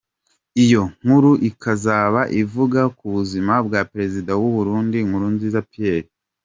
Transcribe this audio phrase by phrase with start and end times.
[0.63, 6.09] Iyo nkuru ikazaba ivuga ku buzima bwa Perezida w’u Burundi Nkurunziza Pierre.